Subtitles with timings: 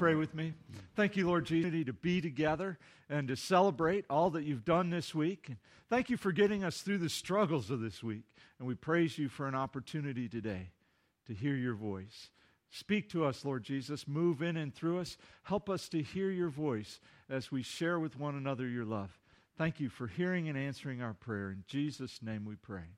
[0.00, 0.54] pray with me?
[0.96, 2.78] Thank you, Lord Jesus, to be together
[3.10, 5.44] and to celebrate all that you've done this week.
[5.48, 5.58] And
[5.90, 8.22] thank you for getting us through the struggles of this week.
[8.58, 10.70] And we praise you for an opportunity today
[11.26, 12.30] to hear your voice.
[12.70, 14.08] Speak to us, Lord Jesus.
[14.08, 15.18] Move in and through us.
[15.42, 16.98] Help us to hear your voice
[17.28, 19.10] as we share with one another your love.
[19.58, 21.50] Thank you for hearing and answering our prayer.
[21.50, 22.88] In Jesus' name we pray.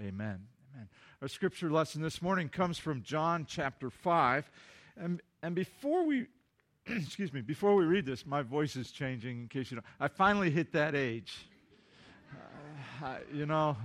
[0.00, 0.48] Amen.
[0.74, 0.88] Amen.
[1.22, 4.50] Our scripture lesson this morning comes from John chapter 5.
[4.96, 6.26] And, and before we
[6.86, 9.82] excuse me, before we read this, my voice is changing in case you know.
[9.98, 11.46] I finally hit that age.
[12.32, 13.76] Uh, I, you know,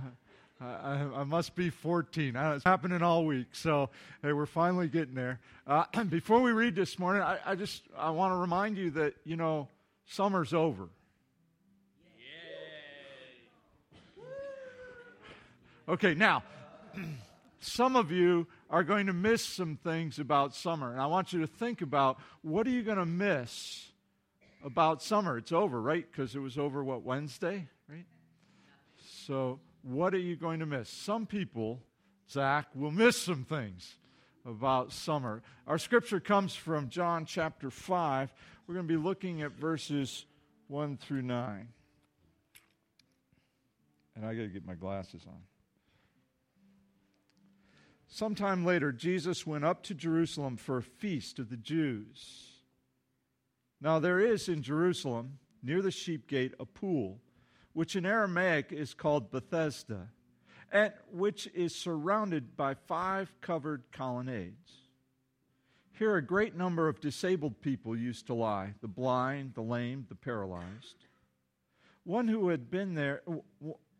[0.60, 2.34] I, I, must be 14.
[2.34, 3.48] It's happening all week.
[3.52, 3.90] So,
[4.22, 5.40] hey, we're finally getting there.
[5.66, 9.14] Uh, before we read this morning, I, I just I want to remind you that,
[9.24, 9.68] you know,
[10.06, 10.88] summer's over.
[12.18, 12.24] Yay.
[15.88, 16.42] Okay, now,
[17.60, 20.92] some of you are going to miss some things about summer.
[20.92, 23.90] And I want you to think about what are you going to miss
[24.64, 25.38] about summer?
[25.38, 26.04] It's over, right?
[26.10, 28.06] Because it was over, what, Wednesday, right?
[29.24, 30.88] So, what are you going to miss?
[30.88, 31.80] Some people,
[32.28, 33.98] Zach, will miss some things
[34.44, 35.42] about summer.
[35.66, 38.32] Our scripture comes from John chapter 5.
[38.66, 40.26] We're going to be looking at verses
[40.68, 41.68] 1 through 9.
[44.16, 45.38] And I got to get my glasses on.
[48.08, 52.52] Sometime later, Jesus went up to Jerusalem for a feast of the Jews.
[53.80, 57.20] Now, there is in Jerusalem, near the sheep gate, a pool
[57.72, 60.08] which in Aramaic is called Bethesda,
[60.72, 64.72] and which is surrounded by five covered colonnades.
[65.98, 70.14] Here, a great number of disabled people used to lie the blind, the lame, the
[70.14, 71.06] paralyzed.
[72.04, 73.22] One who had been there,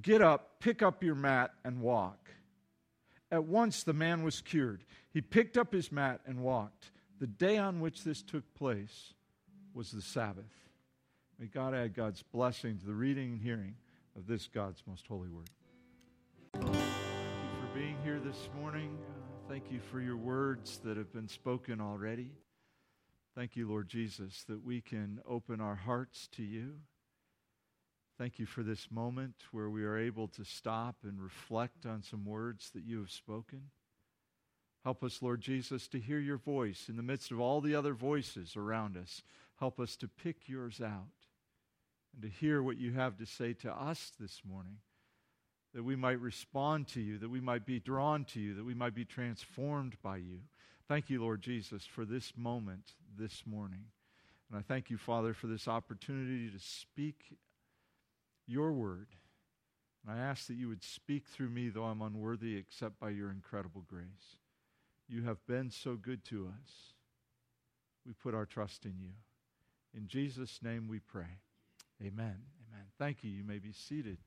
[0.00, 2.30] Get up, pick up your mat, and walk.
[3.30, 4.84] At once the man was cured.
[5.12, 6.90] He picked up his mat and walked.
[7.18, 9.14] The day on which this took place
[9.74, 10.52] was the Sabbath.
[11.38, 13.74] May God add God's blessing to the reading and hearing
[14.16, 15.50] of this God's most holy word.
[16.54, 18.98] Thank you for being here this morning.
[19.08, 22.32] Uh, thank you for your words that have been spoken already.
[23.34, 26.74] Thank you, Lord Jesus, that we can open our hearts to you.
[28.20, 32.26] Thank you for this moment where we are able to stop and reflect on some
[32.26, 33.70] words that you have spoken.
[34.84, 37.94] Help us, Lord Jesus, to hear your voice in the midst of all the other
[37.94, 39.22] voices around us.
[39.58, 41.08] Help us to pick yours out
[42.12, 44.80] and to hear what you have to say to us this morning,
[45.72, 48.74] that we might respond to you, that we might be drawn to you, that we
[48.74, 50.40] might be transformed by you.
[50.88, 53.84] Thank you, Lord Jesus, for this moment this morning.
[54.50, 57.38] And I thank you, Father, for this opportunity to speak
[58.50, 59.06] your word.
[60.06, 63.30] And I ask that you would speak through me, though I'm unworthy, except by your
[63.30, 64.38] incredible grace.
[65.08, 66.94] You have been so good to us.
[68.06, 69.10] We put our trust in you.
[69.94, 71.38] In Jesus' name we pray.
[72.00, 72.36] Amen.
[72.68, 72.86] Amen.
[72.98, 73.30] Thank you.
[73.30, 74.18] You may be seated.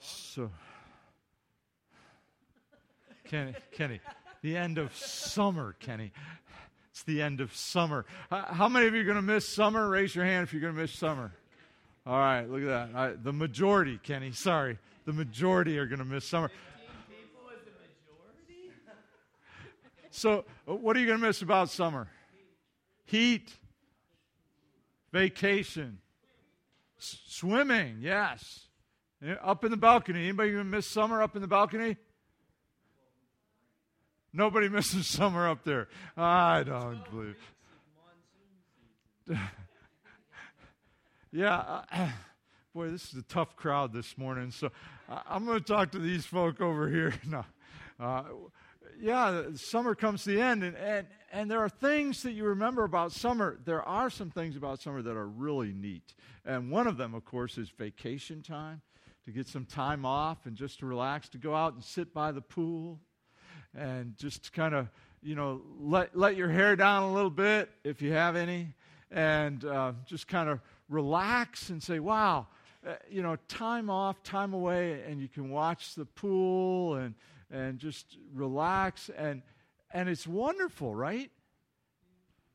[0.00, 0.50] So,
[3.24, 4.00] Kenny, Kenny,
[4.40, 6.12] the end of summer, Kenny.
[6.98, 8.06] It's the end of summer.
[8.28, 9.88] How many of you are going to miss summer?
[9.88, 11.30] Raise your hand if you're going to miss summer.
[12.04, 13.22] All right, look at that.
[13.22, 14.80] the majority, Kenny, sorry.
[15.04, 16.50] The majority are going to miss summer.
[20.10, 22.08] So, uh, what are you going to miss about summer?
[23.04, 23.54] heat,
[25.12, 25.98] vacation,
[26.98, 28.66] swimming, yes.
[29.40, 30.24] Up in the balcony.
[30.24, 31.96] Anybody gonna miss summer up in the balcony?
[34.32, 35.88] Nobody misses summer up there.
[36.16, 37.36] I don't believe.
[41.32, 42.08] yeah, uh,
[42.74, 44.50] boy, this is a tough crowd this morning.
[44.50, 44.70] So
[45.08, 47.14] uh, I'm going to talk to these folk over here.
[47.26, 47.44] No,
[48.00, 48.22] uh,
[49.00, 52.84] yeah, summer comes to the end, and, and, and there are things that you remember
[52.84, 53.58] about summer.
[53.64, 56.14] There are some things about summer that are really neat.
[56.44, 58.82] And one of them, of course, is vacation time
[59.24, 62.32] to get some time off and just to relax, to go out and sit by
[62.32, 63.00] the pool
[63.76, 64.88] and just kind of,
[65.22, 68.74] you know, let, let your hair down a little bit if you have any
[69.10, 72.46] and uh, just kind of relax and say, wow,
[72.86, 77.14] uh, you know, time off, time away, and you can watch the pool and
[77.50, 79.42] and just relax and
[79.92, 81.30] and it's wonderful, right?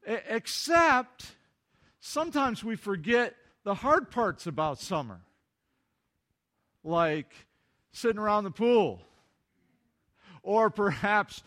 [0.06, 1.36] Except
[2.00, 5.21] sometimes we forget the hard parts about summer,
[6.83, 7.33] like
[7.92, 9.01] sitting around the pool,
[10.44, 11.42] or perhaps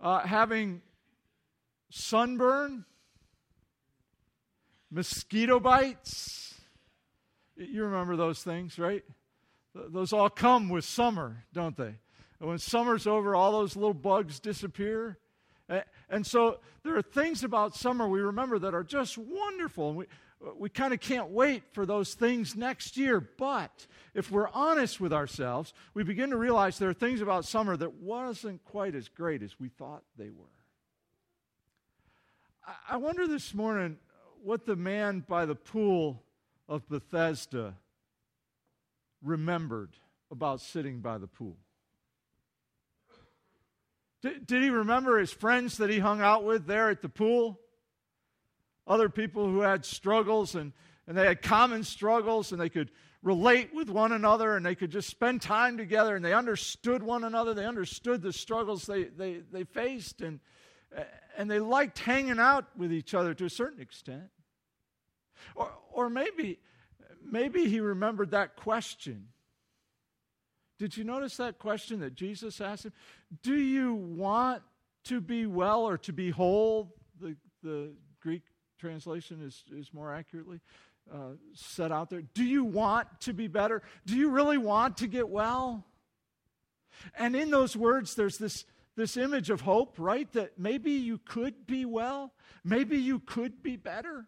[0.00, 0.82] uh, having
[1.90, 2.84] sunburn,
[4.90, 6.54] mosquito bites.
[7.56, 9.02] You remember those things, right?
[9.74, 11.94] Those all come with summer, don't they?
[12.40, 15.18] And when summer's over, all those little bugs disappear.
[16.10, 19.88] And so there are things about summer we remember that are just wonderful.
[19.88, 20.06] And we,
[20.56, 23.20] we kind of can't wait for those things next year.
[23.20, 27.76] But if we're honest with ourselves, we begin to realize there are things about summer
[27.76, 30.46] that wasn't quite as great as we thought they were.
[32.88, 33.98] I wonder this morning
[34.42, 36.22] what the man by the pool
[36.68, 37.74] of Bethesda
[39.22, 39.90] remembered
[40.30, 41.56] about sitting by the pool.
[44.22, 47.58] Did, did he remember his friends that he hung out with there at the pool?
[48.86, 50.72] Other people who had struggles and,
[51.06, 52.90] and they had common struggles and they could
[53.22, 57.24] relate with one another and they could just spend time together and they understood one
[57.24, 57.54] another.
[57.54, 60.40] They understood the struggles they, they, they faced and,
[61.36, 64.30] and they liked hanging out with each other to a certain extent.
[65.54, 66.58] Or, or maybe,
[67.24, 69.28] maybe he remembered that question
[70.82, 72.92] did you notice that question that Jesus asked him?
[73.44, 74.64] Do you want
[75.04, 76.96] to be well or to be whole?
[77.20, 78.42] The, the Greek
[78.82, 80.60] translation is, is more accurately
[81.12, 82.22] uh, set out there.
[82.34, 83.80] Do you want to be better?
[84.06, 85.84] Do you really want to get well?
[87.16, 88.64] And in those words, there's this,
[88.96, 90.30] this image of hope, right?
[90.32, 92.32] That maybe you could be well,
[92.64, 94.26] maybe you could be better,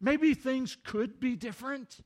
[0.00, 1.98] maybe things could be different.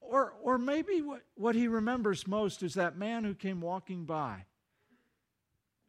[0.00, 4.44] Or, or maybe what, what he remembers most is that man who came walking by,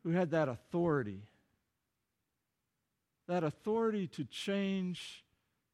[0.04, 1.22] who had that authority.
[3.32, 5.24] That authority to change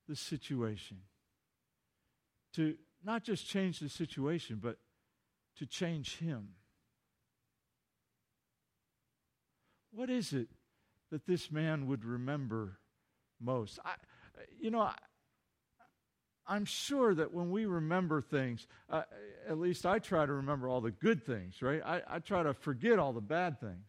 [0.07, 0.97] the situation.
[2.53, 4.77] To not just change the situation, but
[5.57, 6.49] to change him.
[9.89, 10.49] What is it
[11.09, 12.77] that this man would remember
[13.41, 13.79] most?
[13.83, 13.95] I,
[14.59, 14.93] you know, I,
[16.45, 19.01] I'm sure that when we remember things, uh,
[19.49, 21.81] at least I try to remember all the good things, right?
[21.83, 23.87] I, I try to forget all the bad things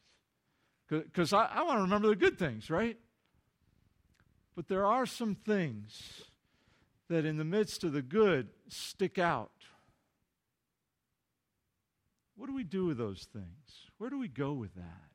[0.88, 2.96] because I, I want to remember the good things, right?
[4.58, 6.24] But there are some things
[7.08, 9.52] that in the midst of the good stick out.
[12.34, 13.86] What do we do with those things?
[13.98, 15.10] Where do we go with that?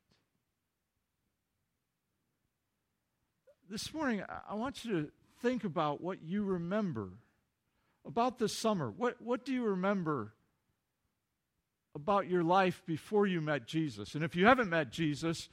[3.70, 5.12] This morning, I want you to
[5.42, 7.10] think about what you remember
[8.06, 8.92] about this summer.
[8.92, 10.32] What, what do you remember
[11.94, 14.16] about your life before you met Jesus?
[14.16, 15.50] And if you haven't met Jesus,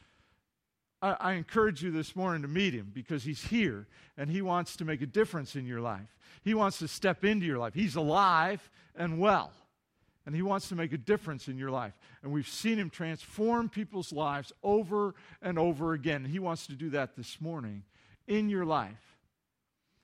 [1.03, 3.87] I, I, encourage you this morning to meet him because he's here
[4.17, 6.17] and he wants to make a difference in your life.
[6.43, 7.75] He wants to step into your life.
[7.75, 9.53] He's alive and well,
[10.27, 11.95] and he wants to make a difference in your life.
[12.23, 16.25] And we've seen him transform people's lives over and over again.
[16.25, 17.85] He wants to do that this morning
[18.27, 19.17] in your life.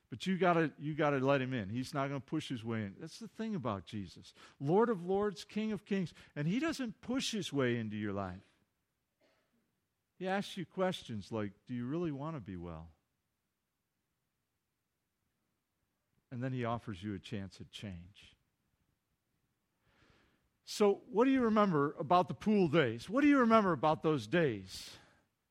[0.09, 1.69] But you gotta you gotta let him in.
[1.69, 2.95] He's not gonna push his way in.
[2.99, 4.33] That's the thing about Jesus.
[4.59, 6.13] Lord of Lords, King of Kings.
[6.35, 8.39] And he doesn't push his way into your life.
[10.17, 12.89] He asks you questions like, Do you really want to be well?
[16.31, 18.35] And then he offers you a chance at change.
[20.65, 23.09] So, what do you remember about the pool days?
[23.09, 24.89] What do you remember about those days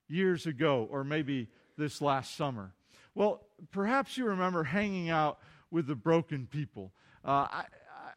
[0.08, 2.74] years ago, or maybe this last summer?
[3.14, 5.38] Well, perhaps you remember hanging out
[5.70, 6.92] with the broken people.
[7.24, 7.64] Uh, I,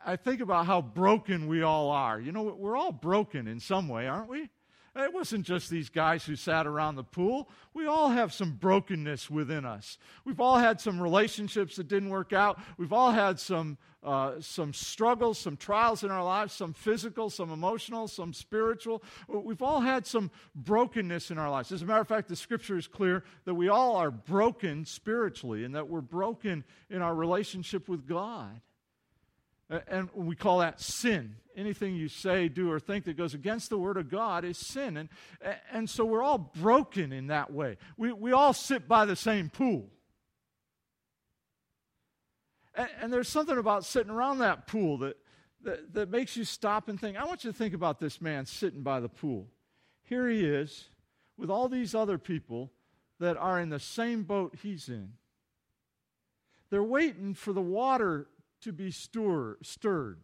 [0.06, 2.20] I think about how broken we all are.
[2.20, 4.50] You know, we're all broken in some way, aren't we?
[4.96, 7.50] It wasn't just these guys who sat around the pool.
[7.74, 9.98] We all have some brokenness within us.
[10.25, 12.60] We've all had some relationships that didn't work out.
[12.77, 17.51] We've all had some, uh, some struggles, some trials in our lives, some physical, some
[17.51, 19.03] emotional, some spiritual.
[19.27, 21.72] We've all had some brokenness in our lives.
[21.72, 25.63] As a matter of fact, the scripture is clear that we all are broken spiritually
[25.63, 28.62] and that we're broken in our relationship with God.
[29.88, 31.36] And we call that sin.
[31.60, 34.96] Anything you say, do, or think that goes against the Word of God is sin.
[34.96, 35.10] And,
[35.74, 37.75] and so we're all broken in that way.
[37.98, 39.89] We, we all sit by the same pool.
[42.74, 45.18] And, and there's something about sitting around that pool that,
[45.63, 47.18] that, that makes you stop and think.
[47.18, 49.50] I want you to think about this man sitting by the pool.
[50.04, 50.86] Here he is
[51.38, 52.72] with all these other people
[53.20, 55.12] that are in the same boat he's in.
[56.70, 58.28] They're waiting for the water
[58.62, 60.20] to be stir, stirred.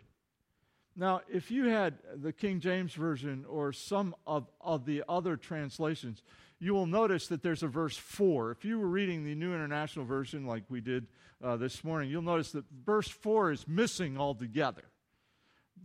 [0.96, 6.24] Now, if you had the King James Version or some of, of the other translations,
[6.60, 8.52] you will notice that there's a verse 4.
[8.52, 11.08] If you were reading the New International Version like we did
[11.44, 14.86] uh, this morning, you'll notice that verse 4 is missing altogether.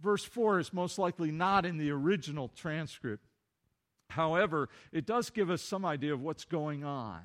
[0.00, 3.26] Verse 4 is most likely not in the original transcript.
[4.10, 7.20] However, it does give us some idea of what's going on.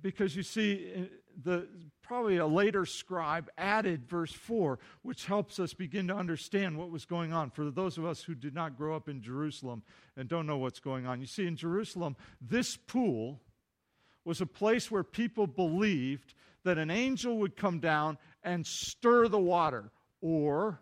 [0.00, 1.08] Because you see,
[1.44, 1.68] the,
[2.02, 7.04] probably a later scribe added verse 4, which helps us begin to understand what was
[7.04, 9.82] going on for those of us who did not grow up in Jerusalem
[10.16, 11.20] and don't know what's going on.
[11.20, 13.40] You see, in Jerusalem, this pool
[14.24, 19.38] was a place where people believed that an angel would come down and stir the
[19.38, 20.80] water, or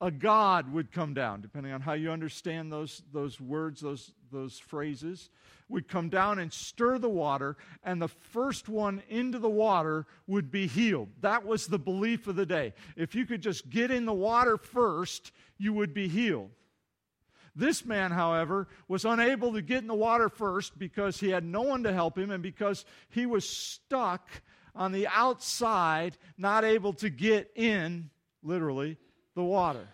[0.00, 4.58] a god would come down, depending on how you understand those, those words, those, those
[4.58, 5.30] phrases,
[5.68, 10.50] would come down and stir the water, and the first one into the water would
[10.50, 11.08] be healed.
[11.20, 12.74] That was the belief of the day.
[12.96, 16.50] If you could just get in the water first, you would be healed.
[17.54, 21.62] This man, however, was unable to get in the water first because he had no
[21.62, 24.30] one to help him and because he was stuck
[24.76, 28.10] on the outside, not able to get in,
[28.44, 28.96] literally,
[29.38, 29.86] the water.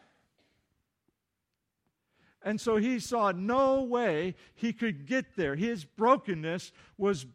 [2.41, 5.55] And so he saw no way he could get there.
[5.55, 7.27] His brokenness was,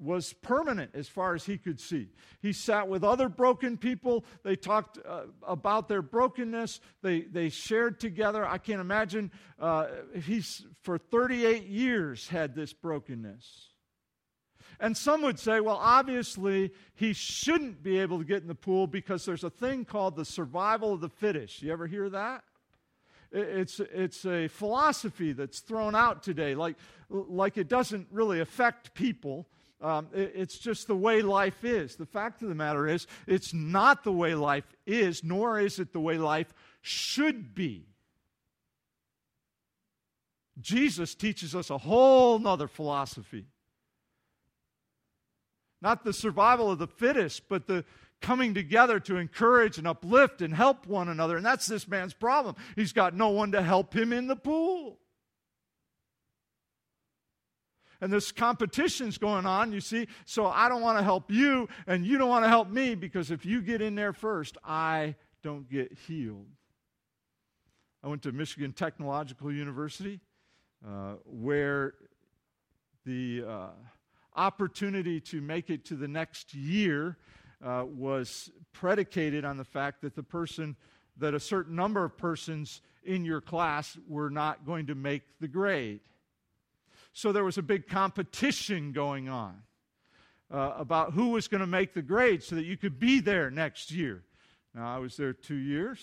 [0.00, 2.08] was permanent as far as he could see.
[2.42, 4.24] He sat with other broken people.
[4.42, 6.80] They talked uh, about their brokenness.
[7.02, 8.44] They, they shared together.
[8.44, 9.30] I can't imagine
[9.60, 9.86] uh,
[10.24, 13.73] he's for 38 years had this brokenness.
[14.80, 18.86] And some would say, well, obviously, he shouldn't be able to get in the pool
[18.86, 21.62] because there's a thing called the survival of the fittest.
[21.62, 22.44] You ever hear that?
[23.32, 26.76] It's, it's a philosophy that's thrown out today, like,
[27.08, 29.48] like it doesn't really affect people.
[29.80, 31.96] Um, it, it's just the way life is.
[31.96, 35.92] The fact of the matter is, it's not the way life is, nor is it
[35.92, 37.86] the way life should be.
[40.60, 43.46] Jesus teaches us a whole nother philosophy.
[45.84, 47.84] Not the survival of the fittest, but the
[48.22, 51.36] coming together to encourage and uplift and help one another.
[51.36, 52.56] And that's this man's problem.
[52.74, 54.98] He's got no one to help him in the pool.
[58.00, 60.08] And this competition's going on, you see.
[60.24, 63.30] So I don't want to help you, and you don't want to help me because
[63.30, 66.48] if you get in there first, I don't get healed.
[68.02, 70.20] I went to Michigan Technological University,
[70.86, 71.92] uh, where
[73.04, 73.68] the uh,
[74.36, 77.16] opportunity to make it to the next year
[77.64, 80.76] uh, was predicated on the fact that the person,
[81.18, 85.48] that a certain number of persons in your class were not going to make the
[85.48, 86.00] grade.
[87.12, 89.62] So there was a big competition going on
[90.52, 93.50] uh, about who was going to make the grade so that you could be there
[93.50, 94.24] next year.
[94.74, 96.00] Now, I was there two years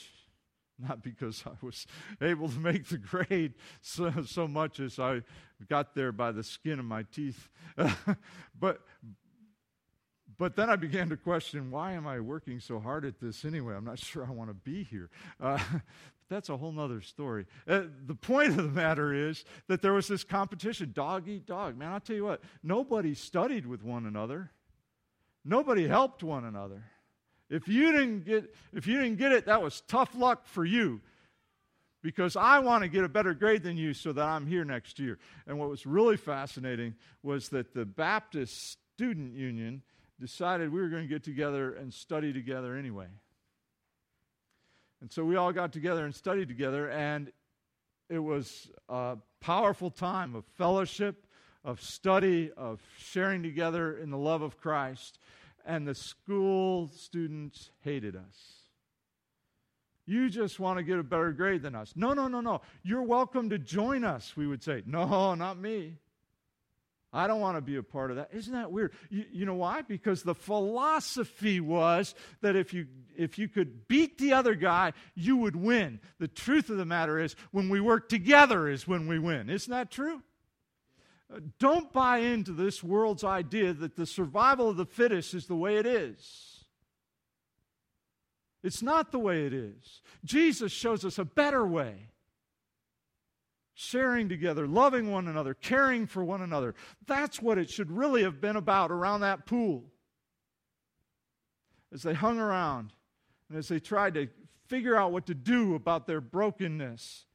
[0.82, 1.86] not because I was
[2.22, 5.22] able to make the grade so, so much as I
[5.70, 7.50] got there by the skin of my teeth.
[8.60, 8.82] but,
[10.38, 13.76] but then I began to question why am I working so hard at this anyway?
[13.76, 15.10] I'm not sure I want to be here.
[15.40, 15.60] Uh,
[16.30, 17.46] that's a whole other story.
[17.68, 21.78] Uh, the point of the matter is that there was this competition dog eat dog.
[21.78, 24.52] Man, I'll tell you what, nobody studied with one another,
[25.44, 26.84] nobody helped one another.
[27.52, 31.02] If you didn't get if you didn't get it, that was tough luck for you.
[32.02, 34.98] Because I want to get a better grade than you so that I'm here next
[34.98, 35.20] year.
[35.46, 39.84] And what was really fascinating was that the Baptist Student Union
[40.20, 43.06] decided we were going to get together and study together anyway.
[45.02, 47.32] And so we all got together and studied together, and
[48.10, 51.28] it was a powerful time of fellowship,
[51.64, 55.20] of study, of sharing together in the love of Christ
[55.66, 58.62] and the school students hated us.
[60.06, 61.94] You just want to get a better grade than us.
[61.96, 62.62] No, no, no, no.
[62.84, 64.84] You're welcome to join us, we would say.
[64.86, 65.98] No, not me.
[67.14, 68.30] I don't want to be a part of that.
[68.32, 68.94] Isn't that weird?
[69.10, 69.82] You, you, know why?
[69.82, 72.88] Because the philosophy was that if you,
[73.18, 76.00] if you could beat the other guy, you would win.
[76.20, 79.50] The truth of the matter is, when we work together is when we win.
[79.50, 80.22] Isn't that true?
[81.60, 85.78] Don't buy into this world's idea that the survival of the fittest is the way
[85.78, 86.66] it is.
[88.64, 90.02] It's not the way it is.
[90.24, 92.08] Jesus shows us a better way.
[93.74, 96.76] Sharing together, loving one another, caring for one another.
[97.08, 99.86] That's what it should really have been about around that pool.
[101.94, 102.94] As they hung around
[103.50, 104.28] and as they tried to
[104.68, 107.26] figure out what to do about their brokenness.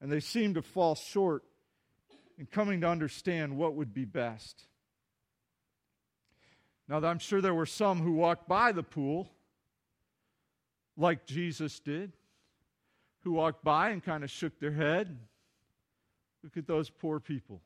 [0.00, 1.44] And they seemed to fall short
[2.38, 4.64] and coming to understand what would be best.
[6.88, 9.30] Now, I'm sure there were some who walked by the pool
[10.96, 12.12] like Jesus did,
[13.20, 15.16] who walked by and kind of shook their head.
[16.42, 17.62] Look at those poor people.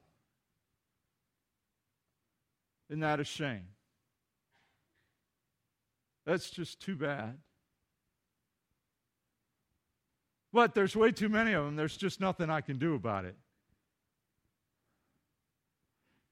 [2.88, 3.66] Isn't that a shame?
[6.24, 7.38] That's just too bad.
[10.52, 11.76] But there's way too many of them.
[11.76, 13.36] There's just nothing I can do about it.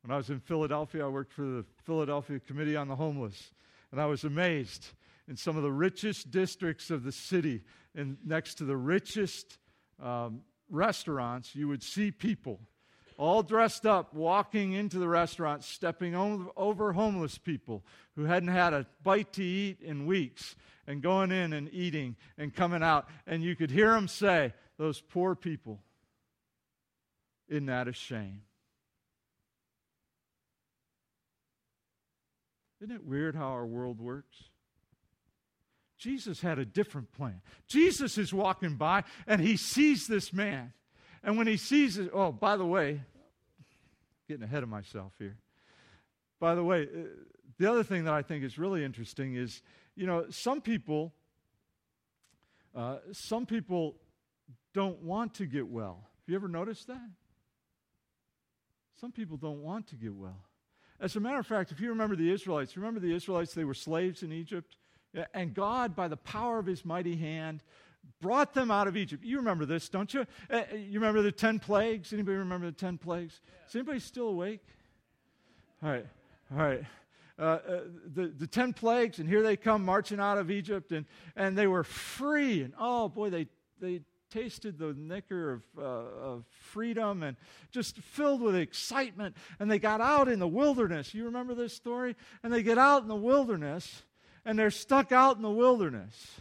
[0.04, 3.52] When I was in Philadelphia, I worked for the Philadelphia Committee on the Homeless,
[3.90, 4.88] and I was amazed
[5.26, 7.62] in some of the richest districts of the city
[7.94, 9.56] and next to the richest
[10.02, 12.61] um, restaurants, you would see people
[13.16, 16.14] all dressed up walking into the restaurant, stepping
[16.54, 17.82] over homeless people
[18.14, 20.54] who hadn't had a bite to eat in weeks,
[20.87, 23.08] and going in and eating and coming out.
[23.26, 25.78] And you could hear them say, Those poor people,
[27.49, 28.42] isn't that a shame?
[32.84, 34.36] Isn't it weird how our world works?
[35.96, 37.40] Jesus had a different plan.
[37.66, 40.74] Jesus is walking by and he sees this man.
[41.22, 43.00] And when he sees it, oh, by the way,
[44.28, 45.38] getting ahead of myself here.
[46.38, 47.06] By the way, uh,
[47.56, 49.62] the other thing that I think is really interesting is,
[49.96, 51.14] you know, some people,
[52.74, 53.96] uh, some people
[54.74, 56.00] don't want to get well.
[56.02, 57.10] Have you ever noticed that?
[59.00, 60.42] Some people don't want to get well.
[61.04, 63.75] As a matter of fact, if you remember the Israelites, remember the Israelites, they were
[63.75, 64.78] slaves in Egypt.
[65.34, 67.62] And God, by the power of his mighty hand,
[68.23, 69.23] brought them out of Egypt.
[69.23, 70.26] You remember this, don't you?
[70.50, 72.14] Uh, you remember the 10 plagues?
[72.14, 73.42] Anybody remember the 10 plagues?
[73.68, 74.64] Is anybody still awake?
[75.82, 76.06] All right,
[76.50, 76.84] all right.
[77.38, 77.80] Uh, uh,
[78.14, 81.04] the, the 10 plagues, and here they come marching out of Egypt, and,
[81.37, 82.62] and they were free.
[82.62, 83.46] And oh boy, they,
[83.78, 84.00] they
[84.31, 87.37] tasted the nicker of, uh, of freedom and
[87.71, 89.37] just filled with excitement.
[89.59, 91.14] And they got out in the wilderness.
[91.14, 92.16] You remember this story?
[92.43, 94.02] And they get out in the wilderness
[94.45, 96.40] and they're stuck out in the wilderness.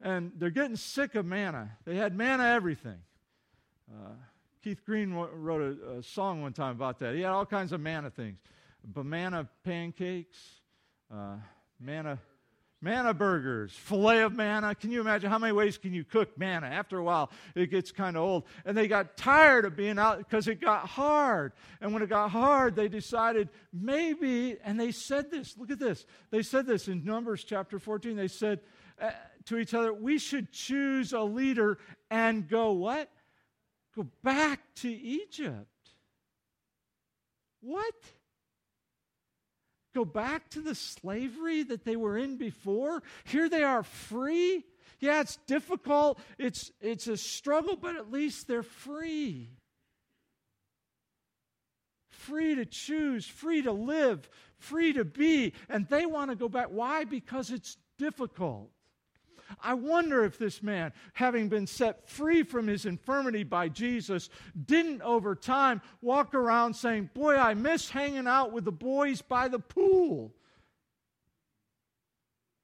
[0.00, 1.70] And they're getting sick of manna.
[1.84, 2.98] They had manna everything.
[3.90, 4.10] Uh,
[4.62, 7.14] Keith Green wrote a, a, song one time about that.
[7.14, 8.38] He had all kinds of manna things
[8.86, 10.38] banana pancakes,
[11.12, 11.36] uh,
[11.80, 12.18] manna
[12.84, 14.74] manna burgers, filet of manna.
[14.74, 16.66] Can you imagine how many ways can you cook manna?
[16.66, 18.44] After a while, it gets kind of old.
[18.66, 21.52] And they got tired of being out because it got hard.
[21.80, 26.04] And when it got hard, they decided maybe, and they said this, look at this.
[26.30, 28.16] They said this in Numbers chapter 14.
[28.16, 28.60] They said
[29.00, 29.10] uh,
[29.46, 31.78] to each other, we should choose a leader
[32.10, 33.10] and go what?
[33.96, 35.66] Go back to Egypt.
[37.62, 37.94] What?
[39.94, 43.02] Go back to the slavery that they were in before.
[43.24, 44.64] Here they are free.
[45.00, 49.50] Yeah, it's difficult, it's, it's a struggle, but at least they're free.
[52.10, 54.28] Free to choose, free to live,
[54.58, 55.52] free to be.
[55.68, 56.68] And they want to go back.
[56.70, 57.04] Why?
[57.04, 58.70] Because it's difficult.
[59.62, 64.30] I wonder if this man, having been set free from his infirmity by Jesus,
[64.66, 69.48] didn't over time walk around saying, Boy, I miss hanging out with the boys by
[69.48, 70.32] the pool.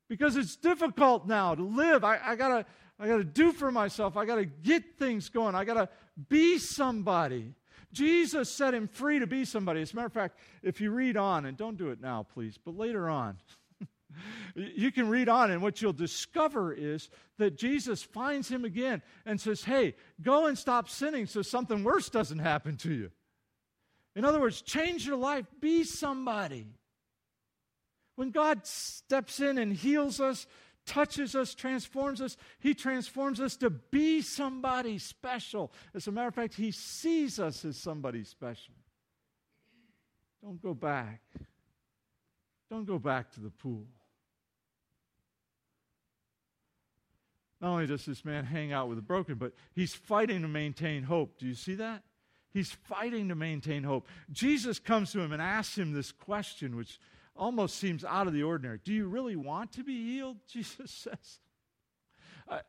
[0.08, 2.02] Because it's difficult now to live.
[2.02, 2.66] I, I gotta
[2.98, 4.16] I gotta do for myself.
[4.16, 5.54] I gotta get things going.
[5.54, 5.88] I gotta
[6.28, 7.54] be somebody.
[7.92, 9.80] Jesus set him free to be somebody.
[9.82, 12.58] As a matter of fact, if you read on, and don't do it now, please,
[12.62, 13.38] but later on,
[14.54, 19.40] you can read on, and what you'll discover is that Jesus finds him again and
[19.40, 23.10] says, Hey, go and stop sinning so something worse doesn't happen to you.
[24.16, 26.66] In other words, change your life, be somebody.
[28.16, 30.46] When God steps in and heals us,
[30.84, 35.72] touches us, transforms us, He transforms us to be somebody special.
[35.94, 38.74] As a matter of fact, He sees us as somebody special.
[40.42, 41.20] Don't go back.
[42.70, 43.86] Don't go back to the pool.
[47.60, 51.02] Not only does this man hang out with the broken, but he's fighting to maintain
[51.02, 51.38] hope.
[51.38, 52.02] Do you see that?
[52.52, 54.08] He's fighting to maintain hope.
[54.32, 56.98] Jesus comes to him and asks him this question, which
[57.36, 58.80] almost seems out of the ordinary.
[58.82, 60.38] Do you really want to be healed?
[60.48, 61.40] Jesus says.
[62.48, 62.60] I,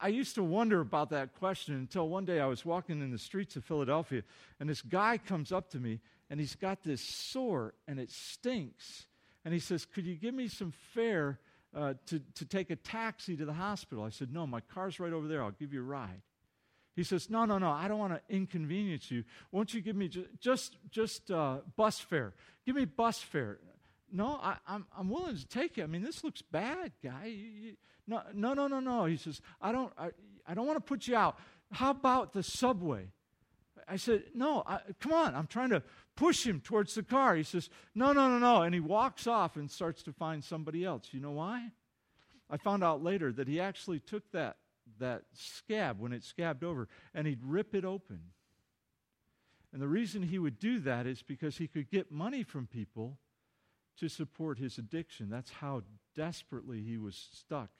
[0.00, 3.18] I used to wonder about that question until one day I was walking in the
[3.18, 4.22] streets of Philadelphia,
[4.60, 9.06] and this guy comes up to me, and he's got this sore, and it stinks.
[9.44, 11.40] And he says, Could you give me some fare
[11.74, 14.04] uh, to, to take a taxi to the hospital.
[14.04, 15.42] I said, No, my car's right over there.
[15.42, 16.22] I'll give you a ride.
[16.94, 19.24] He says, No, no, no, I don't want to inconvenience you.
[19.50, 22.34] Won't you give me just, just, just uh, bus fare?
[22.66, 23.58] Give me bus fare.
[24.12, 25.84] No, I, am I'm, I'm willing to take you.
[25.84, 27.26] I mean, this looks bad, guy.
[27.26, 29.06] You, you, no, no, no, no, no.
[29.06, 30.10] He says, I don't, I,
[30.46, 31.38] I don't want to put you out.
[31.70, 33.06] How about the subway?
[33.88, 35.34] I said, No, I, come on.
[35.34, 35.82] I'm trying to
[36.16, 37.34] push him towards the car.
[37.36, 38.62] He says, No, no, no, no.
[38.62, 41.08] And he walks off and starts to find somebody else.
[41.12, 41.70] You know why?
[42.50, 44.56] I found out later that he actually took that,
[44.98, 48.20] that scab when it scabbed over and he'd rip it open.
[49.72, 53.18] And the reason he would do that is because he could get money from people
[53.98, 55.30] to support his addiction.
[55.30, 55.82] That's how
[56.14, 57.70] desperately he was stuck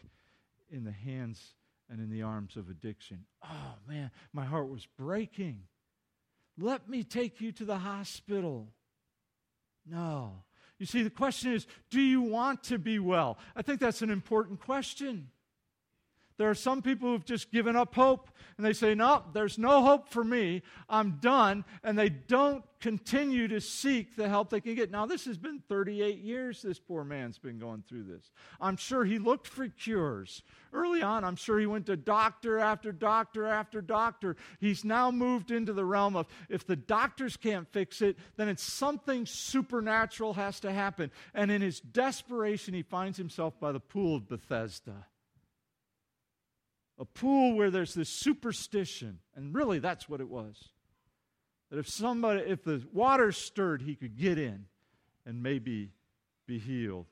[0.71, 1.55] in the hands
[1.91, 3.27] and in the arms of addiction.
[3.45, 5.65] Oh man, my heart was breaking.
[6.59, 8.69] Let me take you to the hospital.
[9.87, 10.43] No.
[10.79, 13.39] You see, the question is do you want to be well?
[13.55, 15.29] I think that's an important question.
[16.43, 19.81] There are some people who've just given up hope and they say, No, there's no
[19.85, 20.63] hope for me.
[20.89, 21.65] I'm done.
[21.85, 24.91] And they don't continue to seek the help they can get.
[24.91, 28.33] Now, this has been 38 years this poor man's been going through this.
[28.61, 30.43] I'm sure he looked for cures.
[30.73, 34.35] Early on, I'm sure he went to doctor after doctor after doctor.
[34.59, 38.65] He's now moved into the realm of if the doctors can't fix it, then it's
[38.65, 41.13] something supernatural has to happen.
[41.35, 45.07] And in his desperation, he finds himself by the pool of Bethesda
[47.03, 49.19] a pool where there's this superstition.
[49.35, 50.69] And really, that's what it was.
[51.69, 54.67] That if somebody, if the water stirred, he could get in
[55.27, 55.91] and maybe
[56.47, 57.07] be healed.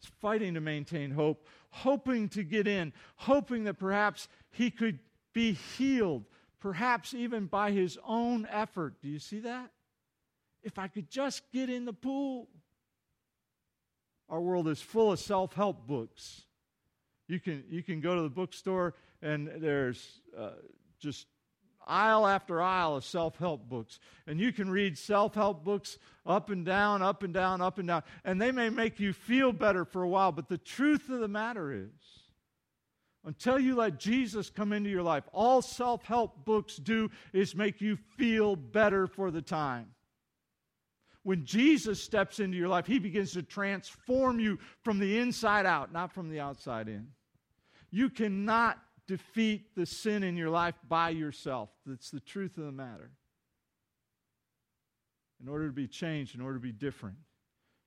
[0.00, 4.98] He's fighting to maintain hope, hoping to get in, hoping that perhaps he could
[5.34, 6.24] be healed,
[6.58, 8.94] perhaps even by his own effort.
[9.02, 9.72] Do you see that?
[10.62, 12.48] If I could just get in the pool.
[14.30, 16.45] Our world is full of self help books
[17.28, 20.50] you can, you can go to the bookstore and there's uh,
[20.98, 21.26] just
[21.86, 23.98] aisle after aisle of self help books.
[24.26, 27.88] And you can read self help books up and down, up and down, up and
[27.88, 28.02] down.
[28.24, 31.28] And they may make you feel better for a while, but the truth of the
[31.28, 32.26] matter is,
[33.24, 37.80] until you let Jesus come into your life, all self help books do is make
[37.80, 39.88] you feel better for the time.
[41.26, 45.92] When Jesus steps into your life, he begins to transform you from the inside out,
[45.92, 47.08] not from the outside in.
[47.90, 51.68] You cannot defeat the sin in your life by yourself.
[51.84, 53.10] That's the truth of the matter.
[55.42, 57.16] In order to be changed, in order to be different,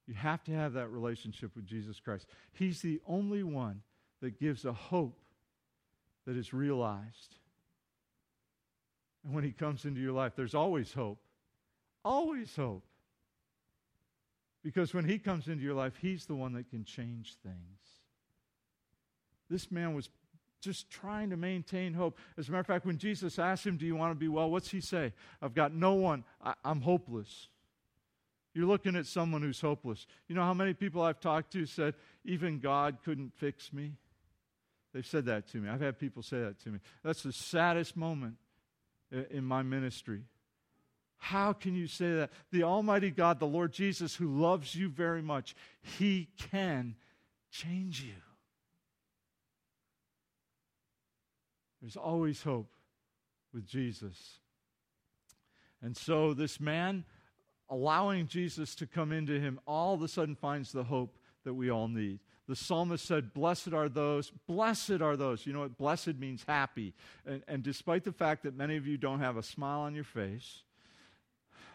[0.05, 2.27] you have to have that relationship with Jesus Christ.
[2.51, 3.83] He's the only one
[4.21, 5.17] that gives a hope
[6.27, 7.37] that is realized.
[9.23, 11.21] And when He comes into your life, there's always hope.
[12.03, 12.83] Always hope.
[14.63, 17.79] Because when He comes into your life, He's the one that can change things.
[19.49, 20.09] This man was
[20.61, 22.17] just trying to maintain hope.
[22.37, 24.49] As a matter of fact, when Jesus asked him, Do you want to be well?
[24.49, 25.13] What's he say?
[25.41, 26.23] I've got no one.
[26.43, 27.47] I, am hopeless.
[28.53, 30.05] You're looking at someone who's hopeless.
[30.27, 31.95] You know how many people I've talked to said,
[32.25, 33.93] Even God couldn't fix me?
[34.93, 35.69] They've said that to me.
[35.69, 36.79] I've had people say that to me.
[37.03, 38.35] That's the saddest moment
[39.29, 40.23] in my ministry.
[41.19, 42.31] How can you say that?
[42.51, 46.95] The Almighty God, the Lord Jesus, who loves you very much, He can
[47.51, 48.13] change you.
[51.81, 52.69] There's always hope
[53.53, 54.39] with Jesus.
[55.81, 57.05] And so this man,
[57.69, 61.69] allowing Jesus to come into him, all of a sudden finds the hope that we
[61.69, 62.19] all need.
[62.47, 65.45] The psalmist said, Blessed are those, blessed are those.
[65.45, 65.77] You know what?
[65.77, 66.93] Blessed means happy.
[67.25, 70.03] And, and despite the fact that many of you don't have a smile on your
[70.03, 70.63] face,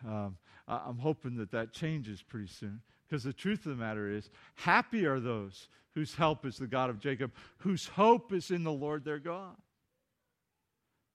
[0.07, 0.37] um,
[0.67, 2.81] I'm hoping that that changes pretty soon.
[3.09, 6.91] Because the truth of the matter is, happy are those whose help is the God
[6.91, 9.57] of Jacob, whose hope is in the Lord their God.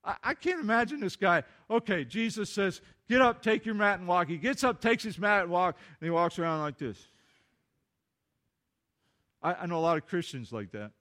[0.04, 1.42] I, I can't imagine this guy.
[1.70, 4.28] Okay, Jesus says, Get up, take your mat and walk.
[4.28, 6.96] He gets up, takes his mat and walk, and he walks around like this.
[9.42, 10.92] I, I know a lot of Christians like that.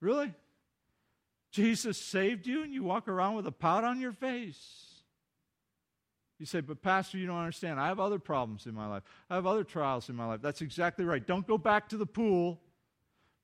[0.00, 0.34] Really?
[1.52, 4.93] Jesus saved you and you walk around with a pout on your face.
[6.38, 7.78] You say, but Pastor, you don't understand.
[7.78, 9.04] I have other problems in my life.
[9.30, 10.42] I have other trials in my life.
[10.42, 11.24] That's exactly right.
[11.24, 12.60] Don't go back to the pool.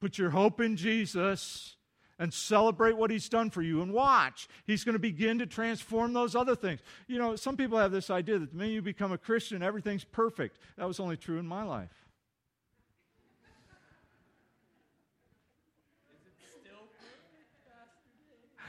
[0.00, 1.76] Put your hope in Jesus
[2.18, 4.48] and celebrate what he's done for you and watch.
[4.66, 6.80] He's going to begin to transform those other things.
[7.06, 10.04] You know, some people have this idea that the minute you become a Christian, everything's
[10.04, 10.58] perfect.
[10.76, 11.88] That was only true in my life.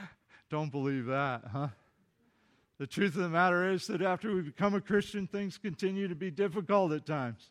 [0.48, 1.68] Don't believe that, huh?
[2.82, 6.16] The truth of the matter is that after we become a Christian, things continue to
[6.16, 7.50] be difficult at times.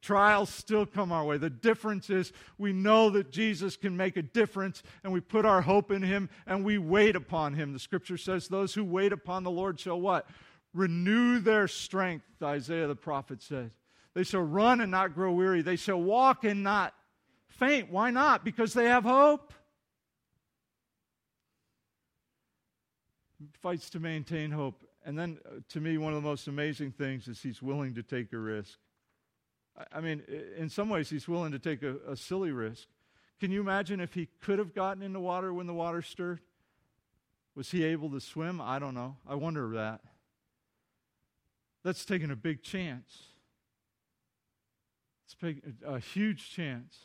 [0.00, 1.36] Trials still come our way.
[1.36, 5.62] The difference is we know that Jesus can make a difference and we put our
[5.62, 7.72] hope in him and we wait upon him.
[7.72, 10.28] The scripture says, Those who wait upon the Lord shall what?
[10.72, 13.72] Renew their strength, Isaiah the prophet says.
[14.14, 15.62] They shall run and not grow weary.
[15.62, 16.94] They shall walk and not
[17.48, 17.90] faint.
[17.90, 18.44] Why not?
[18.44, 19.52] Because they have hope.
[23.60, 24.84] Fights to maintain hope.
[25.04, 28.02] And then, uh, to me, one of the most amazing things is he's willing to
[28.02, 28.78] take a risk.
[29.92, 30.22] I mean,
[30.56, 32.88] in some ways, he's willing to take a, a silly risk.
[33.38, 36.40] Can you imagine if he could have gotten in the water when the water stirred?
[37.54, 38.60] Was he able to swim?
[38.60, 39.16] I don't know.
[39.26, 40.00] I wonder that.
[41.84, 43.22] That's taking a big chance.
[45.24, 46.98] It's a huge chance.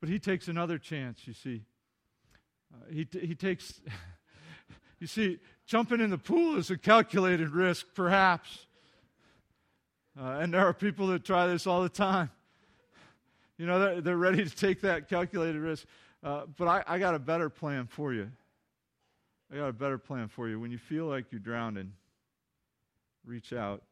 [0.00, 1.64] But he takes another chance, you see.
[2.72, 3.80] Uh, he, t- he takes,
[4.98, 8.66] you see, jumping in the pool is a calculated risk, perhaps.
[10.20, 12.30] Uh, and there are people that try this all the time.
[13.56, 15.86] You know, they're, they're ready to take that calculated risk.
[16.22, 18.30] Uh, but I, I got a better plan for you.
[19.52, 20.58] I got a better plan for you.
[20.60, 21.92] When you feel like you're drowning,
[23.24, 23.82] reach out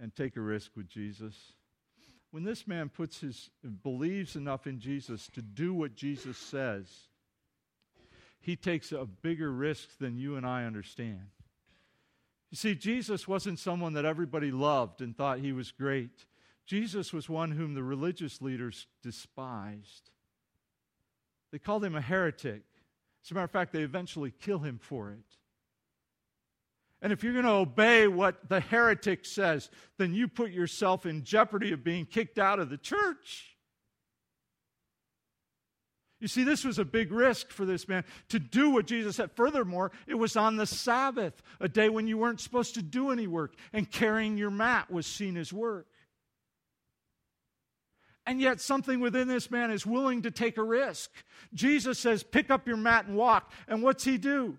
[0.00, 1.34] and take a risk with Jesus.
[2.30, 3.50] When this man puts his
[3.82, 6.88] believes enough in Jesus to do what Jesus says,
[8.44, 11.28] he takes a bigger risk than you and I understand.
[12.50, 16.26] You see, Jesus wasn't someone that everybody loved and thought he was great.
[16.66, 20.10] Jesus was one whom the religious leaders despised.
[21.52, 22.62] They called him a heretic.
[23.24, 25.38] As a matter of fact, they eventually kill him for it.
[27.00, 31.24] And if you're going to obey what the heretic says, then you put yourself in
[31.24, 33.53] jeopardy of being kicked out of the church.
[36.20, 39.32] You see, this was a big risk for this man to do what Jesus said.
[39.32, 43.26] Furthermore, it was on the Sabbath, a day when you weren't supposed to do any
[43.26, 45.86] work, and carrying your mat was seen as work.
[48.26, 51.10] And yet, something within this man is willing to take a risk.
[51.52, 53.52] Jesus says, Pick up your mat and walk.
[53.68, 54.56] And what's he do?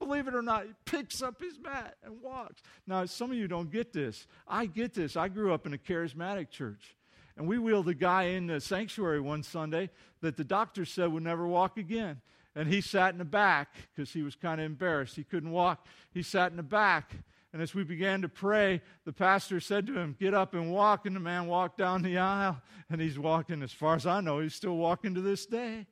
[0.00, 2.62] Believe it or not, he picks up his mat and walks.
[2.86, 4.26] Now, some of you don't get this.
[4.46, 5.16] I get this.
[5.16, 6.96] I grew up in a charismatic church.
[7.36, 11.24] And we wheeled a guy in the sanctuary one Sunday that the doctor said would
[11.24, 12.20] never walk again.
[12.54, 15.16] And he sat in the back because he was kind of embarrassed.
[15.16, 15.86] He couldn't walk.
[16.12, 17.12] He sat in the back.
[17.52, 21.06] And as we began to pray, the pastor said to him, Get up and walk.
[21.06, 22.60] And the man walked down the aisle.
[22.88, 25.86] And he's walking, as far as I know, he's still walking to this day.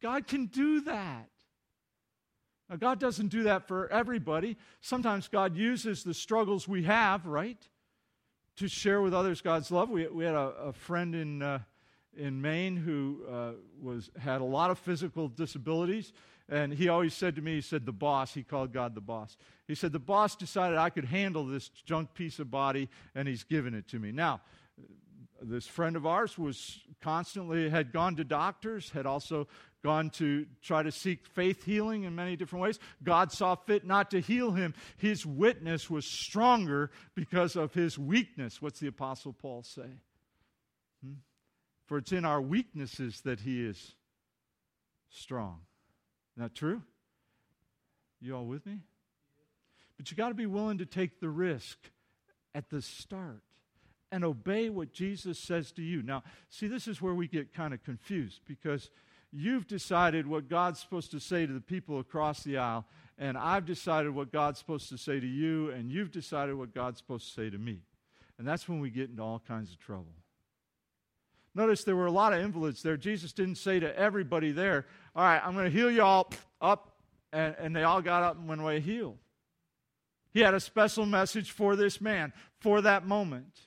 [0.00, 1.28] God can do that.
[2.68, 4.56] Now, God doesn't do that for everybody.
[4.80, 7.58] Sometimes God uses the struggles we have, right,
[8.56, 9.90] to share with others God's love.
[9.90, 11.58] We, we had a, a friend in, uh,
[12.16, 16.12] in Maine who uh, was, had a lot of physical disabilities,
[16.48, 19.36] and he always said to me, he said, the boss, he called God the boss.
[19.68, 23.44] He said, the boss decided I could handle this junk piece of body, and he's
[23.44, 24.12] given it to me.
[24.12, 24.40] Now,
[25.42, 29.48] this friend of ours was constantly had gone to doctors had also
[29.82, 32.78] gone to try to seek faith healing in many different ways.
[33.02, 34.74] God saw fit not to heal him.
[34.96, 38.60] His witness was stronger because of his weakness.
[38.60, 40.00] What's the Apostle Paul say?
[41.04, 41.14] Hmm?
[41.86, 43.94] For it's in our weaknesses that he is
[45.10, 45.60] strong.
[46.36, 46.82] That true?
[48.20, 48.80] You all with me?
[49.96, 51.78] But you got to be willing to take the risk
[52.54, 53.42] at the start
[54.12, 56.02] and obey what Jesus says to you.
[56.02, 58.90] Now, see, this is where we get kind of confused because
[59.38, 62.86] You've decided what God's supposed to say to the people across the aisle,
[63.18, 66.98] and I've decided what God's supposed to say to you, and you've decided what God's
[66.98, 67.80] supposed to say to me.
[68.38, 70.14] And that's when we get into all kinds of trouble.
[71.54, 72.96] Notice there were a lot of invalids there.
[72.96, 76.92] Jesus didn't say to everybody there, All right, I'm going to heal you all up.
[77.32, 79.18] And, and they all got up and went away healed.
[80.32, 83.58] He had a special message for this man, for that moment.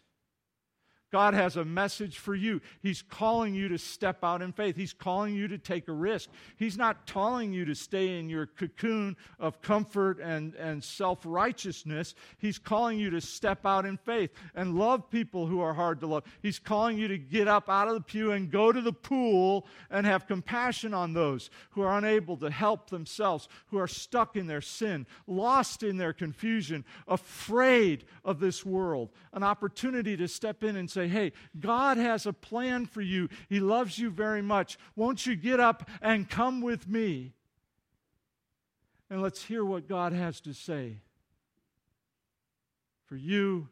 [1.12, 2.62] God has a message for you.
[2.82, 4.76] He's calling you to step out in faith.
[4.76, 6.30] He's calling you to take a risk.
[6.58, 12.14] He's not calling you to stay in your cocoon of comfort and, and self righteousness.
[12.38, 16.08] He's calling you to step out in faith and love people who are hard to
[16.08, 16.24] love.
[16.42, 19.66] He's calling you to get up out of the pew and go to the pool
[19.90, 24.46] and have compassion on those who are unable to help themselves, who are stuck in
[24.46, 29.10] their sin, lost in their confusion, afraid of this world.
[29.34, 33.30] An opportunity to step in and say, say, hey, God has a plan for you.
[33.48, 34.78] He loves you very much.
[34.96, 37.34] Won't you get up and come with me?
[39.10, 40.98] And let's hear what God has to say
[43.06, 43.70] for you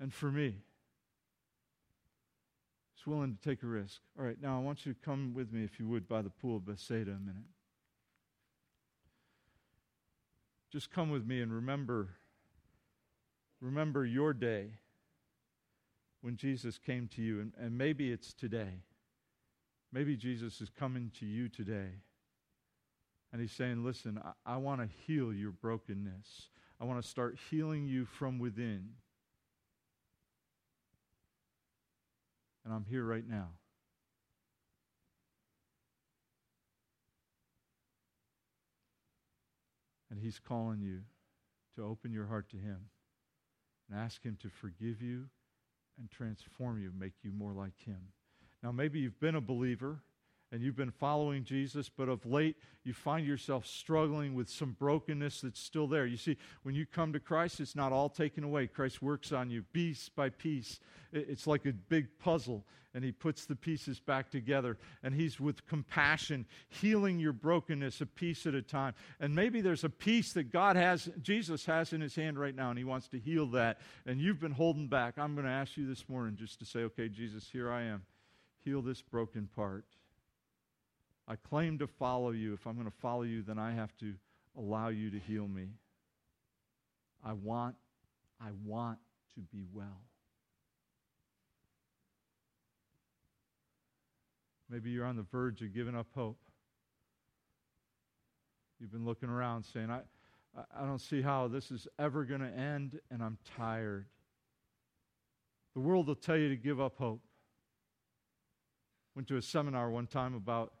[0.00, 0.56] and for me.
[2.94, 4.00] He's willing to take a risk.
[4.18, 6.30] All right, now I want you to come with me, if you would, by the
[6.30, 7.44] pool of Bethsaida a minute.
[10.72, 12.08] Just come with me and remember
[13.60, 14.72] remember your day
[16.22, 18.84] when Jesus came to you, and, and maybe it's today.
[19.92, 21.90] Maybe Jesus is coming to you today.
[23.32, 26.48] And he's saying, Listen, I, I want to heal your brokenness.
[26.80, 28.90] I want to start healing you from within.
[32.64, 33.48] And I'm here right now.
[40.10, 41.00] And he's calling you
[41.74, 42.90] to open your heart to him
[43.92, 45.26] and ask Him to forgive you
[45.98, 48.00] and transform you, make you more like Him.
[48.62, 50.00] Now, maybe you've been a believer
[50.52, 55.40] and you've been following Jesus, but of late you find yourself struggling with some brokenness
[55.40, 56.04] that's still there.
[56.04, 58.66] You see, when you come to Christ, it's not all taken away.
[58.66, 60.78] Christ works on you piece by piece.
[61.10, 64.76] It's like a big puzzle, and He puts the pieces back together.
[65.02, 68.94] And He's with compassion, healing your brokenness a piece at a time.
[69.20, 72.68] And maybe there's a piece that God has, Jesus has in His hand right now,
[72.68, 73.80] and He wants to heal that.
[74.04, 75.18] And you've been holding back.
[75.18, 78.02] I'm going to ask you this morning just to say, okay, Jesus, here I am.
[78.64, 79.86] Heal this broken part.
[81.32, 82.52] I claim to follow you.
[82.52, 84.12] If I'm going to follow you, then I have to
[84.54, 85.68] allow you to heal me.
[87.24, 87.74] I want,
[88.38, 88.98] I want
[89.34, 90.02] to be well.
[94.68, 96.38] Maybe you're on the verge of giving up hope.
[98.78, 100.00] You've been looking around saying, I,
[100.78, 104.04] I don't see how this is ever going to end, and I'm tired.
[105.72, 107.22] The world will tell you to give up hope.
[109.14, 110.74] Went to a seminar one time about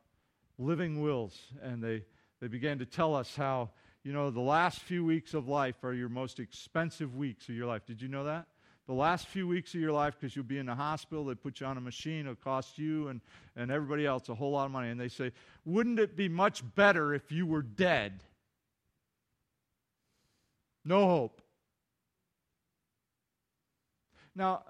[0.58, 2.04] living wills, and they,
[2.40, 3.70] they began to tell us how,
[4.04, 7.66] you know, the last few weeks of life are your most expensive weeks of your
[7.66, 7.86] life.
[7.86, 8.46] Did you know that?
[8.88, 11.60] The last few weeks of your life, because you'll be in the hospital, they put
[11.60, 13.20] you on a machine, it'll cost you and,
[13.54, 14.88] and everybody else a whole lot of money.
[14.90, 15.30] And they say,
[15.64, 18.24] wouldn't it be much better if you were dead?
[20.84, 21.40] No hope.
[24.34, 24.64] Now,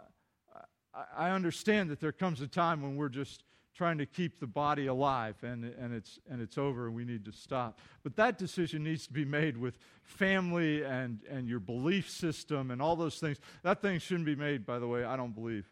[1.17, 4.87] I understand that there comes a time when we're just trying to keep the body
[4.87, 7.79] alive and, and, it's, and it's over and we need to stop.
[8.03, 12.83] But that decision needs to be made with family and, and your belief system and
[12.83, 13.39] all those things.
[13.63, 15.67] That thing shouldn't be made, by the way, I don't believe,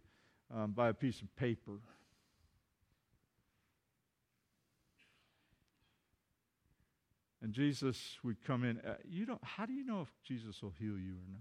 [0.55, 1.79] um, by a piece of paper.
[7.43, 8.79] And Jesus would come in.
[8.79, 11.41] Uh, you don't, how do you know if Jesus will heal you or not?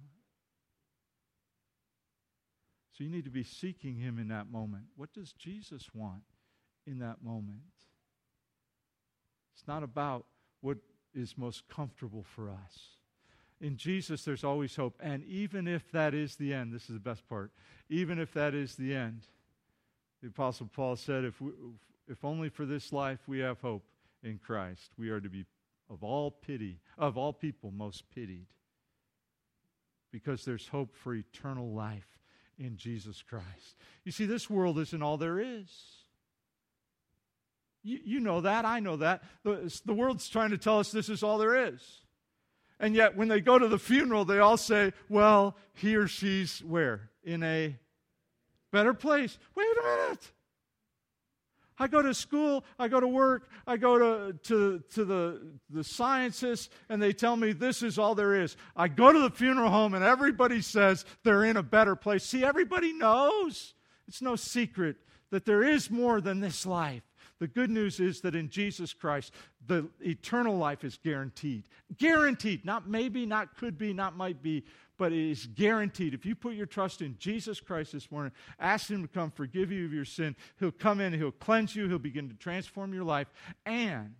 [2.94, 4.84] So you need to be seeking him in that moment.
[4.98, 6.24] What does Jesus want?
[6.86, 7.60] In that moment.
[9.56, 10.26] It's not about
[10.62, 10.78] what
[11.14, 12.98] is most comfortable for us.
[13.62, 14.98] In Jesus, there's always hope.
[15.02, 17.52] And even if that is the end, this is the best part,
[17.90, 19.24] even if that is the end,
[20.22, 21.52] the Apostle Paul said, if, we,
[22.08, 23.84] if only for this life we have hope
[24.24, 25.46] in Christ, we are to be
[25.90, 28.46] of all pity, of all people, most pitied.
[30.12, 32.20] Because there's hope for eternal life
[32.58, 33.76] in Jesus Christ.
[34.04, 35.70] You see, this world isn't all there is.
[37.84, 38.66] You, you know that.
[38.66, 39.24] I know that.
[39.44, 41.82] The, the world's trying to tell us this is all there is.
[42.80, 46.60] And yet, when they go to the funeral, they all say, well, he or she's
[46.64, 47.10] where?
[47.24, 47.76] In a
[48.72, 49.38] better place.
[49.56, 50.32] Wait a minute.
[51.82, 55.84] I go to school, I go to work, I go to, to, to the, the
[55.84, 58.58] scientists, and they tell me this is all there is.
[58.76, 62.26] I go to the funeral home, and everybody says they're in a better place.
[62.26, 63.74] See, everybody knows.
[64.10, 64.98] It's no secret
[65.32, 67.04] that there is more than this life.
[67.40, 69.34] The good news is that in Jesus Christ,
[69.66, 71.64] the eternal life is guaranteed.
[71.98, 72.66] Guaranteed.
[72.66, 74.66] Not maybe, not could be, not might be,
[74.98, 76.14] but it is guaranteed.
[76.14, 79.72] If you put your trust in Jesus Christ this morning, ask Him to come forgive
[79.72, 83.06] you of your sin, He'll come in, He'll cleanse you, He'll begin to transform your
[83.06, 83.28] life,
[83.66, 84.16] and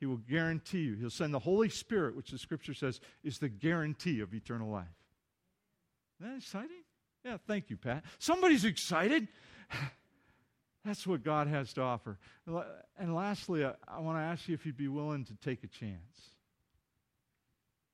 [0.00, 0.96] He will guarantee you.
[0.96, 4.86] He'll send the Holy Spirit, which the Scripture says is the guarantee of eternal life.
[6.18, 6.82] Isn't that exciting?
[7.26, 8.04] Yeah, thank you, Pat.
[8.18, 9.28] Somebody's excited.
[10.84, 12.18] That's what God has to offer.
[12.98, 15.68] And lastly, I, I want to ask you if you'd be willing to take a
[15.68, 16.30] chance.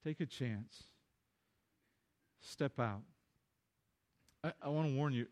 [0.04, 0.84] Take a chance.
[2.40, 3.02] Step out.
[4.42, 5.26] I, I want to warn you.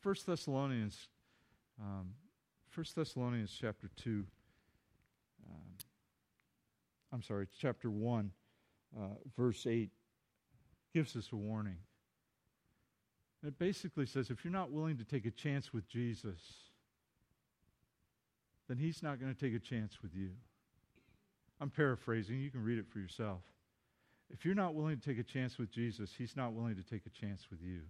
[0.00, 1.08] First Thessalonians,
[1.80, 2.14] um,
[2.74, 4.24] 1 Thessalonians chapter 2.
[5.50, 5.56] Um,
[7.12, 8.30] I'm sorry, chapter 1,
[8.98, 9.04] uh,
[9.36, 9.90] verse 8
[10.94, 11.76] gives us a warning.
[13.46, 16.38] It basically says if you're not willing to take a chance with Jesus,
[18.72, 20.30] then he's not going to take a chance with you.
[21.60, 22.40] I'm paraphrasing.
[22.40, 23.42] You can read it for yourself.
[24.30, 27.02] If you're not willing to take a chance with Jesus, he's not willing to take
[27.04, 27.80] a chance with you.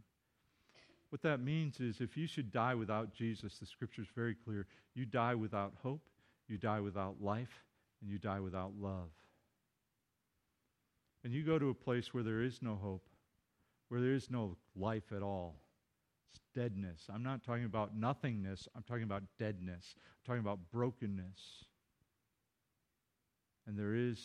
[1.10, 4.66] What that means is if you should die without Jesus, the scripture is very clear.
[4.96, 6.02] You die without hope,
[6.48, 7.62] you die without life,
[8.00, 9.10] and you die without love.
[11.22, 13.06] And you go to a place where there is no hope,
[13.88, 15.54] where there is no life at all.
[16.32, 17.06] It's deadness.
[17.12, 19.94] I'm not talking about nothingness, I'm talking about deadness.
[19.96, 21.64] I'm talking about brokenness.
[23.66, 24.18] And there is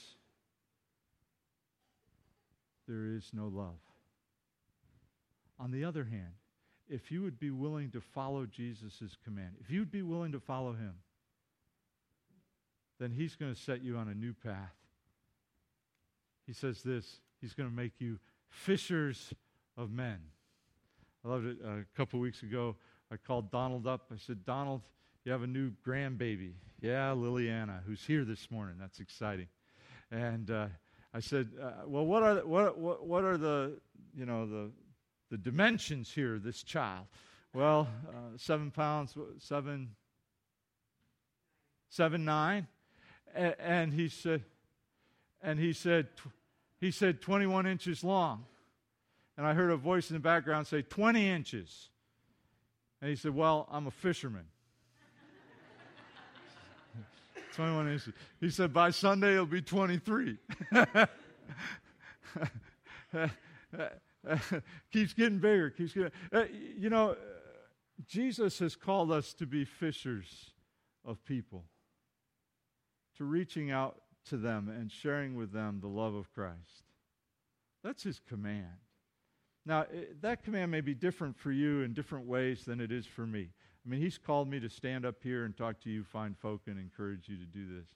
[2.87, 3.79] there is no love.
[5.59, 6.33] On the other hand,
[6.87, 10.71] if you would be willing to follow Jesus' command, if you'd be willing to follow
[10.71, 10.93] him,
[12.99, 14.73] then he's going to set you on a new path.
[16.45, 19.33] He says this He's going to make you fishers
[19.75, 20.19] of men.
[21.25, 21.57] I loved it.
[21.63, 22.75] Uh, a couple weeks ago,
[23.11, 24.11] I called Donald up.
[24.13, 24.81] I said, Donald,
[25.23, 26.53] you have a new grandbaby.
[26.81, 28.75] Yeah, Liliana, who's here this morning.
[28.79, 29.47] That's exciting.
[30.11, 30.67] And uh,
[31.13, 33.79] I said, uh, well, what are, the, what, what, what are the,
[34.15, 34.71] you know, the,
[35.31, 37.07] the dimensions here this child?
[37.53, 39.95] Well, uh, seven pounds, seven,
[41.89, 42.67] seven, nine.
[43.33, 44.43] And, and he said,
[45.41, 46.07] and he said,
[46.79, 48.45] he said 21 inches long.
[49.37, 51.89] And I heard a voice in the background say, 20 inches.
[53.01, 54.45] And he said, Well, I'm a fisherman.
[57.53, 58.13] 21 inches.
[58.41, 60.37] He said, By Sunday, it'll be 23.
[64.91, 66.11] keeps getting bigger, keeps getting.
[66.33, 67.15] Uh, you know,
[68.07, 70.51] Jesus has called us to be fishers
[71.05, 71.65] of people,
[73.17, 76.83] to reaching out to them and sharing with them the love of Christ.
[77.83, 78.86] That's his command.
[79.67, 83.05] Now, eh, that command may be different for you in different ways than it is
[83.05, 83.49] for me.
[83.85, 86.61] I mean, he's called me to stand up here and talk to you, fine folk,
[86.67, 87.87] and encourage you to do this.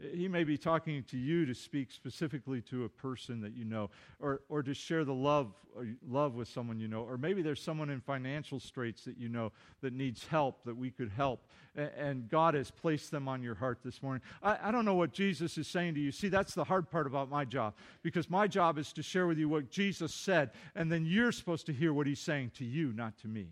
[0.00, 3.90] He may be talking to you to speak specifically to a person that you know,
[4.18, 7.62] or, or to share the love, uh, love with someone you know, or maybe there's
[7.62, 11.90] someone in financial straits that you know that needs help that we could help, and,
[11.96, 14.20] and God has placed them on your heart this morning.
[14.42, 16.10] I, I don't know what Jesus is saying to you.
[16.10, 19.38] See, that's the hard part about my job, because my job is to share with
[19.38, 22.92] you what Jesus said, and then you're supposed to hear what he's saying to you,
[22.92, 23.46] not to me.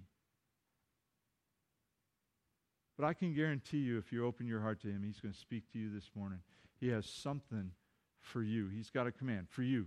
[2.98, 5.38] But I can guarantee you, if you open your heart to Him, He's going to
[5.38, 6.40] speak to you this morning.
[6.80, 7.70] He has something
[8.20, 9.86] for you, He's got a command for you.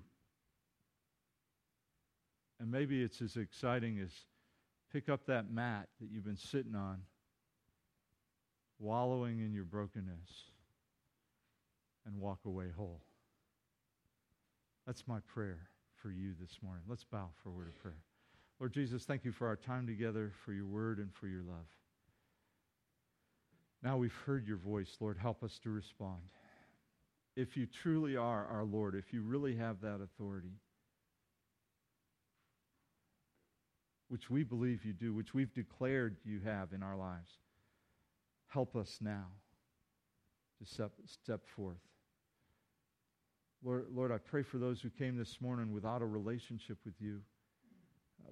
[2.60, 4.12] And maybe it's as exciting as
[4.92, 7.02] pick up that mat that you've been sitting on,
[8.80, 10.52] wallowing in your brokenness,
[12.06, 13.02] and walk away whole.
[14.86, 15.60] That's my prayer
[15.96, 16.84] for you this morning.
[16.88, 17.98] Let's bow for a word of prayer.
[18.60, 21.66] Lord Jesus, thank you for our time together, for your word, and for your love.
[23.86, 25.16] Now we've heard your voice, Lord.
[25.16, 26.18] Help us to respond.
[27.36, 30.56] If you truly are our Lord, if you really have that authority,
[34.08, 37.30] which we believe you do, which we've declared you have in our lives,
[38.48, 39.28] help us now
[40.58, 41.78] to step, step forth.
[43.64, 47.22] Lord, Lord, I pray for those who came this morning without a relationship with you.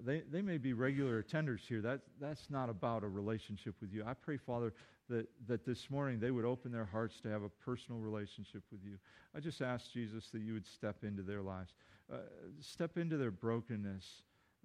[0.04, 1.80] They, they may be regular attenders here.
[1.80, 4.02] That, that's not about a relationship with you.
[4.04, 4.72] I pray, Father,
[5.08, 8.80] that, that this morning they would open their hearts to have a personal relationship with
[8.84, 8.96] you.
[9.36, 11.74] I just ask, Jesus, that you would step into their lives,
[12.12, 12.16] uh,
[12.60, 14.04] step into their brokenness,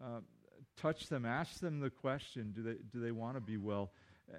[0.02, 0.22] uh,
[0.78, 3.92] touch them, ask them the question do they, do they want to be well?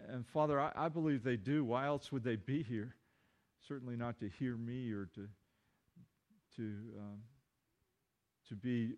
[0.08, 1.64] And Father, I, I believe they do.
[1.64, 2.94] Why else would they be here?
[3.66, 5.28] Certainly not to hear me or to,
[6.56, 6.62] to,
[6.98, 7.18] um,
[8.48, 8.94] to be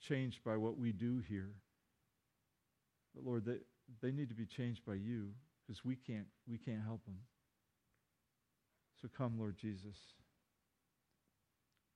[0.00, 1.50] changed by what we do here.
[3.14, 3.58] But Lord, they,
[4.02, 5.30] they need to be changed by you
[5.70, 7.18] because we can't, we can't help them.
[9.00, 9.94] So come, Lord Jesus.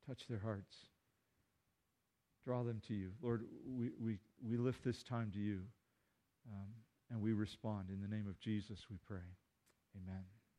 [0.07, 0.77] Touch their hearts.
[2.45, 3.11] Draw them to you.
[3.21, 4.19] Lord, we, we,
[4.49, 5.61] we lift this time to you
[6.53, 6.69] um,
[7.11, 7.89] and we respond.
[7.91, 9.27] In the name of Jesus, we pray.
[9.97, 10.34] Amen.